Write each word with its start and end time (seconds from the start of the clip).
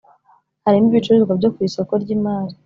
Harimo 0.65 0.87
ibicuruzwa 0.89 1.31
byo 1.39 1.49
ku 1.53 1.59
isoko 1.67 1.93
ry 2.03 2.09
imari 2.15 2.53